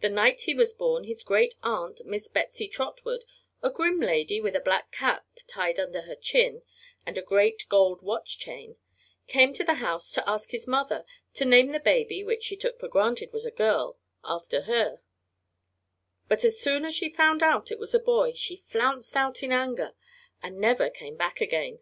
The 0.00 0.08
night 0.08 0.40
he 0.42 0.54
was 0.56 0.72
born 0.72 1.04
his 1.04 1.22
great 1.22 1.54
aunt, 1.62 2.00
Miss 2.04 2.26
Betsy 2.26 2.66
Trotwood 2.66 3.24
a 3.62 3.70
grim 3.70 4.00
lady 4.00 4.40
with 4.40 4.56
a 4.56 4.60
black 4.60 4.90
cap 4.90 5.24
tied 5.46 5.78
under 5.78 6.00
her 6.00 6.16
chin 6.16 6.62
and 7.06 7.16
a 7.16 7.22
great 7.22 7.64
gold 7.68 8.02
watch 8.02 8.36
chain 8.40 8.74
came 9.28 9.54
to 9.54 9.62
the 9.62 9.74
house 9.74 10.10
to 10.14 10.28
ask 10.28 10.50
his 10.50 10.66
mother 10.66 11.04
to 11.34 11.44
name 11.44 11.68
the 11.70 11.78
baby, 11.78 12.24
which 12.24 12.42
she 12.42 12.56
took 12.56 12.80
for 12.80 12.88
granted 12.88 13.32
was 13.32 13.46
a 13.46 13.52
girl, 13.52 13.96
after 14.24 14.62
her; 14.62 15.00
but 16.26 16.44
as 16.44 16.58
soon 16.58 16.84
as 16.84 16.96
she 16.96 17.08
found 17.08 17.40
it 17.70 17.78
was 17.78 17.94
a 17.94 18.00
boy 18.00 18.32
she 18.32 18.56
flounced 18.56 19.14
out 19.14 19.40
in 19.40 19.52
anger 19.52 19.94
and 20.42 20.58
never 20.58 20.90
came 20.90 21.14
back 21.14 21.40
again. 21.40 21.78